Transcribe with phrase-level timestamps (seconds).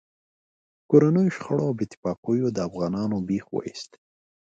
[0.89, 3.91] کورنیو شخړو او بې اتفاقیو د افغانانو بېخ و ایست.